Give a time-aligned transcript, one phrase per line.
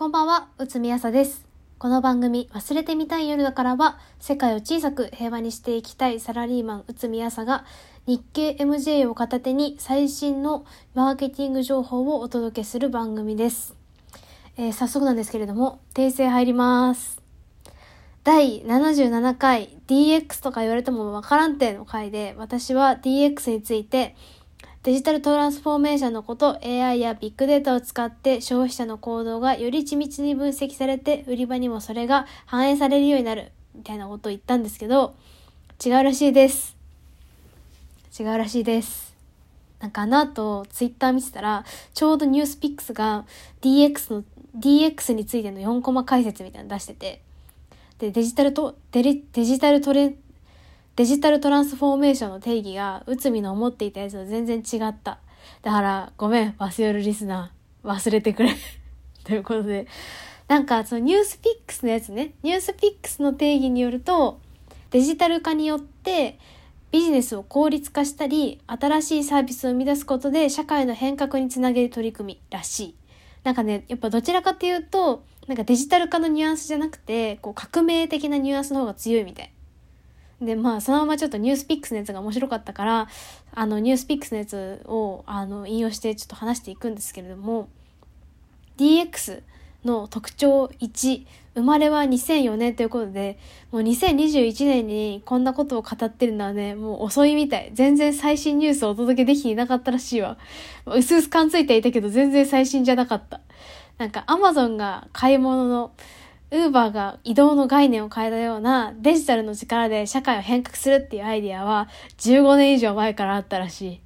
[0.00, 1.44] こんばんは、うつみあさです。
[1.76, 7.66] この番組、忘れてみたい夜だからは、世界を小さく平和にしていきたいサラリーマンうつみあさが、
[8.06, 13.76] 日経 MJ を片手に最新のマーケティング情報をお届けする番組です。
[14.56, 17.20] えー早速なんですけれども、訂正入ります。
[18.24, 24.16] 第77回 DX とか言われてもわからんての回で、私は DX について、
[24.82, 35.14] デジタルトランスフォーメーションのこと、AI やビッグデータを使って消費者の行動がより緻密に分析されて、売り場にもそれが反映されるようになる、みたいなことを言ったんですけど、
[35.84, 36.78] 違うらしいです。
[38.18, 39.14] 違うらしいです。
[39.80, 43.26] なんかあの後、ツイッター見てたら、ちょうどニュースピックスが
[43.60, 44.24] DX の、
[44.58, 47.20] DX についての4コマ解説みたいなの出してて、
[47.98, 50.14] で、デジタルと、デリデジタルトレ、
[50.96, 55.18] デジタルトランスフォーメーションの定義が、内海の思っていたやつと全然違った。
[55.62, 57.88] だから、ごめん、バスヨルリスナー。
[57.88, 58.54] 忘れてくれ。
[59.24, 59.86] ということで。
[60.48, 62.32] なんか、そのニュースピックスのやつね。
[62.42, 64.40] ニュースピックスの定義によると、
[64.90, 66.38] デジタル化によって、
[66.90, 72.94] ビジネスを効率化したり、新しいサービスを生み出すことで社会の変革につなげる取り組みらしい。
[73.44, 79.52] なんかね、やっぱどちらかというと、なんかデジタル化のニュアンスじゃなくて、こう革命的なニュアンスの方が強いみたい。
[80.40, 83.08] で、まあ、そのままちょっとニュースピックスのやつが面白かったから、
[83.54, 87.68] あの、ニュースピックスのやつを、あの、引用してちょっと話していくんですけれども、
[88.78, 89.42] DX
[89.84, 93.38] の特徴1、生まれは2004年ということで、
[93.72, 97.70] もう2021年にこんなことを語ってるのはね、もう遅いみたい。
[97.74, 100.38] 全然最新ニュースをお届けできていなかったらしいわ。
[100.86, 103.40] うすうす感づいていたけど全然最新じゃなかった。
[103.98, 105.90] なんか Amazon が買い物の、
[106.50, 114.00] Uber が移動の概念を変えたようなデジタルの力で社会を変革するっていうアイディアは15年以上前からあったらしい。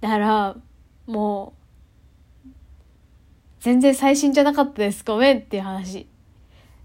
[0.00, 0.56] だから、
[1.06, 1.54] も
[2.46, 2.48] う、
[3.60, 5.04] 全然最新じゃなかったです。
[5.04, 6.06] ごめんっていう話。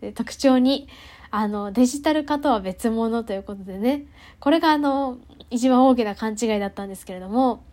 [0.00, 0.88] で特徴に、
[1.30, 4.06] あの、デジタル化とは別物ということでね、
[4.38, 5.18] これがあの、
[5.50, 7.64] 一番大きな勘違いだったんですけれども、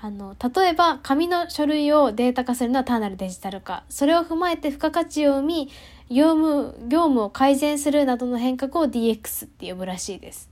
[0.00, 3.84] あの、例えば、紙の書類をデータ化するのは単なるデジタル化。
[3.88, 5.70] それを踏まえて付加価値を生み、
[6.10, 10.50] 業務、業務を改善するなどの変革を DX って呼ぶらしいです。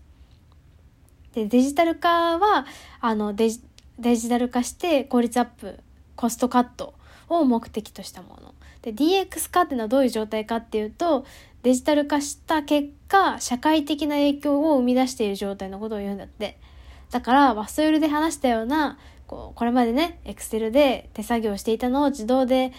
[1.34, 2.66] で、デジタル化は、
[3.00, 3.62] あの、デジ
[3.98, 5.78] デジタル化して効率アップ、
[6.16, 6.94] コストカット
[7.28, 8.54] を目的としたもの。
[8.82, 11.24] で、DX 化っていうのはどういう状態かっていうと、
[11.62, 16.58] デジタル化した結果、社会的な影響を生み出している状態のことを言うんだって。
[17.10, 22.72] だから、ワストヨルで話したような、こう、これまでね、エクセルで手作業していたのを自動で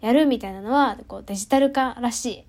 [0.00, 2.44] やるみたいなのは、こう、デジタル化らしい。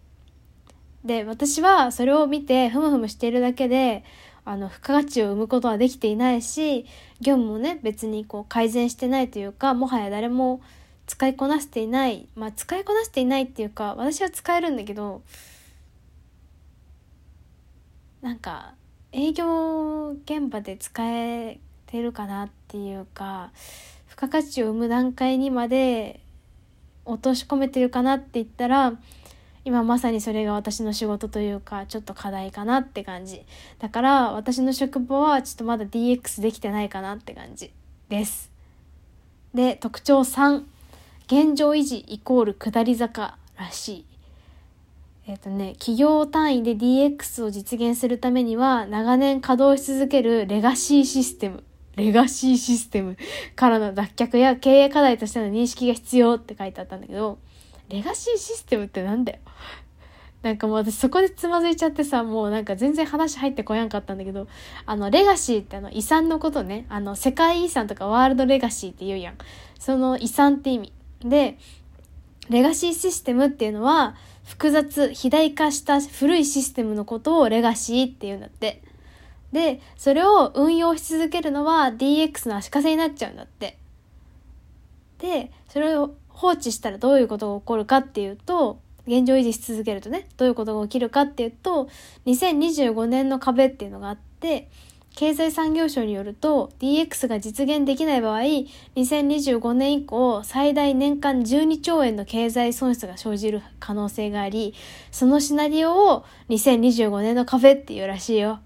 [1.08, 4.04] で、私はそれを見て、ふむふむしているだけで、
[4.46, 6.86] あの、付加価値を生むことはできていないし、
[7.22, 10.62] 業務もね、別にこう、改善してないというか、もはや誰も
[11.08, 12.28] 使いこなしていない。
[12.36, 15.22] まあ、使いこなしていないっていうか、私は使えるんだけど、
[18.22, 18.74] なんか、
[19.12, 23.52] 営業現場で使えてるかなっていうか、
[24.08, 26.20] 付加価値を生む段階にまで
[27.10, 28.94] 落とし込めてるかなって言ったら、
[29.66, 33.44] 今まさにそれが私の仕事というか、ちょっと課題かなって感じ。
[33.80, 37.72] だから、私の職場はちょっとまだ DX できてないかなって感じ
[38.08, 38.52] です。
[39.54, 40.64] で、特徴3。
[41.28, 44.06] 現状維持イコール下り坂らしい。
[45.28, 51.64] えっ、とね、企業単位で DX を実現するためには、長年稼働し続けるレガシーシステム。
[52.00, 53.18] レガシーシステム
[53.56, 57.38] からの脱却や経営課題としての認識が必要って書いてあったんだけど、
[57.90, 59.40] レガシーシステムってなんだよ？
[60.42, 64.48] なんかもう私そこでつまずいちゃってさ、もうなんか全然話入ってこやんかったんだけど、
[64.86, 69.38] あの、レガシーってあの遺産のことね、あの、世界遺産とかワールドレガシーって言うやん。
[69.78, 70.94] その遺産って意味。
[71.20, 71.58] で、
[72.50, 74.16] レガシーシステムっていうのは、
[74.46, 78.82] 複雑、肥大化した古いシステムのことをレガシーって言うんだって。
[79.52, 83.78] で、それを運用し続けるのは DX の足かせになっちゃうんだって。
[85.20, 91.90] で、それを放置したらどういうことが起こるかっていうと、現状維持し続けるとね、どういうことが起きるかっていうと、
[92.28, 94.70] 2025年の壁っていうのがあって、
[95.16, 98.40] 経済産業省によると DX が実現できない場合、
[98.96, 104.74] 2025年以降最大年間12兆円の経済損失が生じる可能性があり、
[105.12, 108.60] そのシナリオを2025年の壁っていうらしいよ。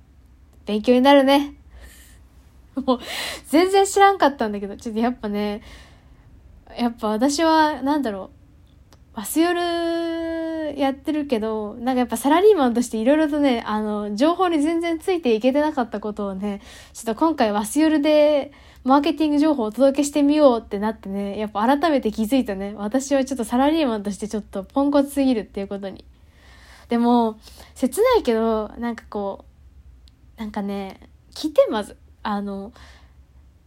[0.65, 1.55] 勉強になるね。
[2.75, 2.99] もう、
[3.47, 5.61] 全然知らんかったんだけど、ちょっとやっぱね、
[6.77, 8.31] やっぱ私は、なんだろ
[9.13, 9.61] う、バスヨル
[10.73, 16.61] でやってるけど、なんかやっぱサラリーマンとしていろいろとね、あの、情報に全然ついていけてなかったことをね、
[16.93, 18.51] ちょっと今回ワスヨルで
[18.83, 22.73] マーケティング情報をお届けしてみようってなってね、やっぱ改めて気づいたね。
[22.75, 26.05] 私はちょっとサラリーマンとしてちょっとポンコツすぎるっていうことに。
[26.89, 27.37] でも、
[27.75, 29.52] 切ないけど、なんかこう、
[30.37, 30.99] なんかね、
[31.33, 31.97] 聞いてまず。
[32.23, 32.71] あの、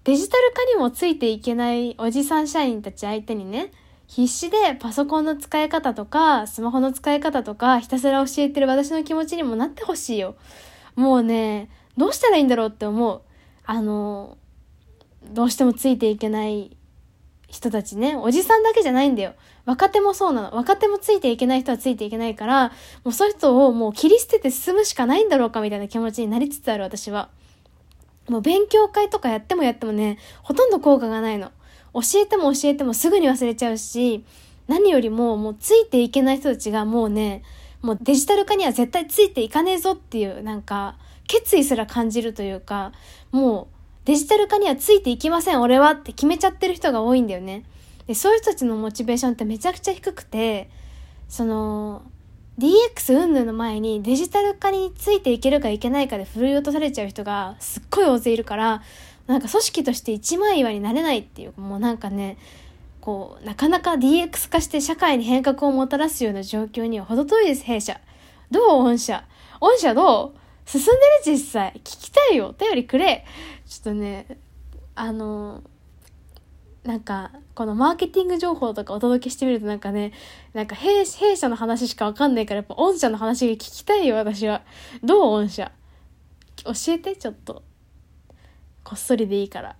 [0.04, 3.72] デジタル化にもついていけないおじさん社員たち相手にね、
[4.06, 10.36] 必死でパソコンの使い方とか、スマホの使い方とか、ひたすら教えてる私の気持ちにもなってほしいよ。
[10.94, 13.22] もうね、どうしたらいいんだろうって思う。
[13.64, 14.38] あの、
[15.32, 16.75] どうしてもついていけない
[17.48, 19.34] 人たちね、おじさんだけじゃないんだよ。
[19.64, 20.56] 若手もそうなの。
[20.56, 22.72] 若手もついていけない人はついていけないから、
[23.04, 27.28] もうそういう人をもう切り捨てて進むしかないんだろうかみたいな気持ちになりつつある私は。
[28.28, 31.52] もう勉強会とかやってもやってもね、ほとんど効果がないの。
[31.94, 34.24] 教えても教えてもすぐに忘れちゃうし、
[34.66, 37.42] 何よりももうついていけない人たちがもうね、
[37.82, 40.96] もうデジタル化には絶対ついていかねえぞっていうなんか
[41.28, 42.92] 決意すら感じるというか、
[43.30, 43.75] もう
[44.06, 47.64] デジタル化にはついていきません俺はって決めちゃってる人が多いんだよね。
[48.06, 50.70] で、そういう人たちのモチベーションってめちゃくちゃ低くて、
[51.28, 52.02] その、
[52.58, 58.82] DX 云々の前にデジタル化についていけるかいけないかで振り落とされちゃう人がすっごい大勢いるから、
[59.26, 62.38] なんか組織として一枚岩になれないっていう、もうなんかね、
[63.00, 68.00] こう、なかなか DX 化して社会に変革をもたらすような状況には程遠いです、弊社。
[68.52, 68.84] どう？
[68.84, 69.24] 御社
[69.60, 70.38] 御社どう？
[70.64, 70.98] 進んでる？
[71.24, 71.72] 実際。
[71.78, 72.48] 聞きたいよ。
[72.48, 73.24] お便りくれ。
[73.66, 74.38] ちょっとね、
[74.94, 75.62] あの
[76.84, 80.12] なんか、このマーケティング情報とかお届けしてみるとなんかね、
[80.52, 84.62] なんか弊社の話しかわかんないから、やっぱ御社の話が聞きたいよ、私は。
[85.02, 85.72] どう御社？
[86.64, 87.62] 教えて、ちょっと。
[88.84, 89.70] こっそりでいいから。
[89.70, 89.74] っ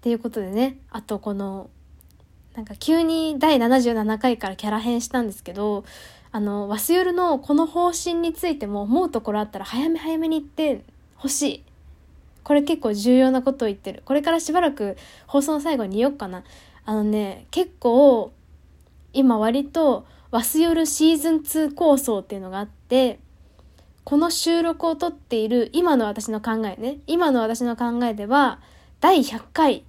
[0.00, 1.70] ていうことでね、あとこの、
[2.54, 5.84] なんか急に第77回からキャラ変したんですけど、
[6.30, 10.84] あの、ワスヨルのこの方針についても思うところあったら早め早めに言って
[11.16, 11.64] ほしい。
[12.44, 14.02] これ結構重要なことを言ってる。
[14.04, 14.96] これからしばらく
[15.26, 16.44] 放送の最後に言おうかな。
[16.84, 18.32] あのね、結構、
[19.12, 23.20] 今割と、ワスヨルシーズン2構想っていうのがあって、
[24.04, 26.98] この収録をとっている今の私の考えね。
[27.06, 28.60] 今の私の考えでは、
[29.00, 29.84] 第100回、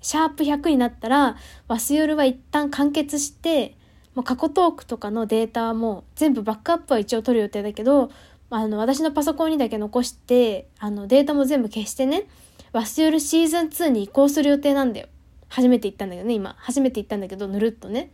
[0.00, 1.36] シャープ100になったら、
[1.68, 3.76] ワスヨルは一旦完結して、
[4.14, 8.10] もう過去トークとかのデータはもう全部バックアップは一応取る予定だけど、
[8.50, 12.26] あの、私のパソコンにだけ残して、あの、データも全部消してね、
[12.72, 15.08] ワスヨルシーズン2に移行する予定なんだよ。
[15.48, 16.54] 初めて言ったんだけどね、今。
[16.58, 18.10] 初めて言ったんだけど、ぬるっとね。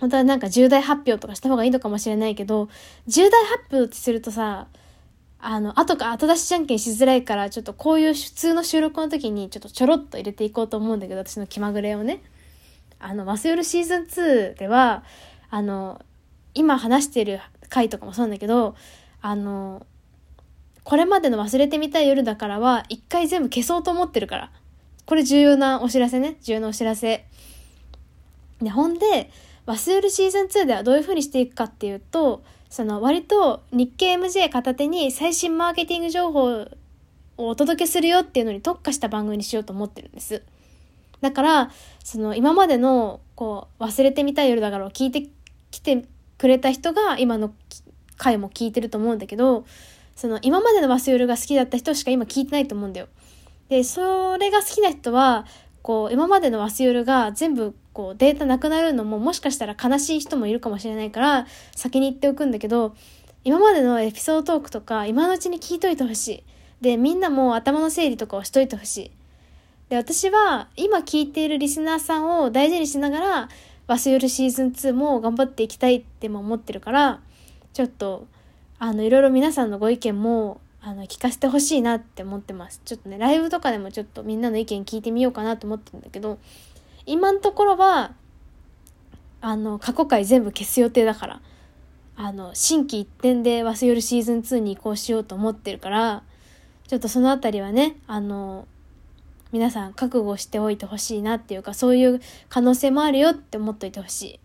[0.00, 2.68] 本当はなんか重大発表とかした方がいいのかもしれないけど、
[3.06, 4.68] 重大発表ってするとさ、
[5.40, 12.22] あの、後か後出しじゃんけんしづらいから、ちょっとこういう普通の収録の時にちょっとちょろっと入れていこうと思うんだけど、私の気まぐれをね。
[13.00, 15.04] あの、ワスヨルシーズン2では、
[15.50, 16.00] あの、
[16.58, 18.74] 今話してる回とかもそうなんだけど、
[19.22, 19.86] あの、
[20.82, 24.50] これまでの忘れてみたい夜だからは、一回全部消そうと思ってるから。
[25.06, 26.36] これ重要なお知らせね。
[26.42, 27.26] 重要なお知らせ。
[28.60, 29.30] で、ほんで、
[29.66, 36.62] 忘れるシーズン2ではどういう風にしていくかっていうと、その割と日経 MJ 片手に最新マーケティング情報
[37.36, 40.42] をお届けするよっていうのに特化した番組にしようと思ってるんです。
[41.20, 41.70] だから、
[42.02, 45.28] その今までのこう忘れてみたい夜だからを聞いて
[45.70, 46.06] きて
[46.38, 47.52] くれた人が今の
[48.16, 49.64] 回も聞いてると思うんだけど、
[50.16, 53.08] その今までのワスヨルが好きだった人しか今聞いてないと思うんだよ。
[53.68, 55.46] で、それが好きな人は、
[55.82, 62.94] こう、今までのワスヨルが全部こうデータなくなるのももしかしたら悲しい人もいるかもしれないから先に言っておくんだけど、
[63.42, 66.44] 今までのエピソードトークとか今のうちに聞いといてほしい。
[66.80, 69.10] で、みんなも頭の整理とかをしといてほしい。
[69.88, 73.48] で、私は今聞いているリスナーさんを大事にしながら、
[73.88, 77.20] バスヨルシーズン2も頑張っていきたいっても思ってるから、
[77.72, 78.26] ちょっと、
[78.78, 82.82] あの、いろいろ皆さんのご意見も、あの、聞かせてほしいなって思ってます。
[82.84, 86.38] ちょっとね、ライブとかでもちょっとみんなの意見聞いてみようかなと思ってるんだけど、
[87.06, 88.12] 今のところは、
[89.40, 91.40] あの、過去回全部消す予定だから、
[92.14, 96.22] あの、新規一点でバスヨルシーズン2に移行しようと思ってるから、
[96.86, 98.66] ちょっとそのあたりはね、あの、
[99.52, 104.40] 皆さん覚悟しておいてほしいなっていうか、そういう可能性もあるよって思っといてほしい。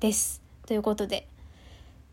[0.00, 0.40] です。
[0.66, 1.26] ということで。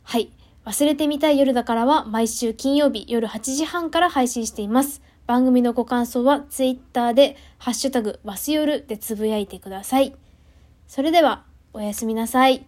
[0.04, 0.32] はい。
[0.66, 5.02] 忘れてみたい夜だからは毎週金曜日夜8時半から配信しています。
[5.26, 10.14] 番組のご感想は Twitter でハッシュタグわすよるでつぶやいてください。
[10.88, 12.66] それではおやすみなさい。